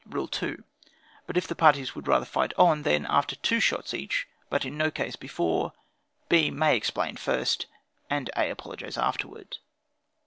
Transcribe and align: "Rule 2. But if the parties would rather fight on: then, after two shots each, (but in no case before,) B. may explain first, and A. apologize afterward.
"Rule 0.07 0.27
2. 0.27 0.63
But 1.27 1.37
if 1.37 1.47
the 1.47 1.53
parties 1.53 1.93
would 1.93 2.07
rather 2.07 2.25
fight 2.25 2.55
on: 2.57 2.81
then, 2.81 3.05
after 3.07 3.35
two 3.35 3.59
shots 3.59 3.93
each, 3.93 4.27
(but 4.49 4.65
in 4.65 4.75
no 4.75 4.89
case 4.89 5.15
before,) 5.15 5.73
B. 6.27 6.49
may 6.49 6.75
explain 6.75 7.17
first, 7.17 7.67
and 8.09 8.31
A. 8.35 8.49
apologize 8.49 8.97
afterward. 8.97 9.59